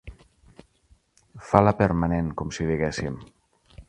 [1.49, 3.21] Fa la permanent, com si diguéssim.